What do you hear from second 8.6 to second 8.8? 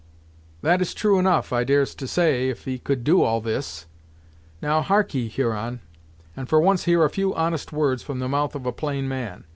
a